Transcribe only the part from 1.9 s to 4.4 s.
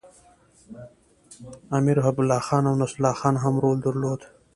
حبیب الله خان او نصرالله خان هم رول درلود.